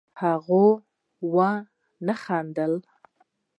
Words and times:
هغه 0.21 0.65
ونه 1.33 2.13
خندل 2.23 2.73